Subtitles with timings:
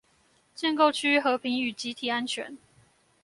[0.55, 2.57] 建構區域和平與集體安全